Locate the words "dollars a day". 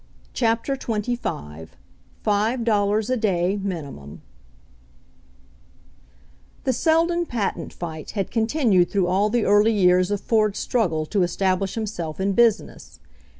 2.63-3.59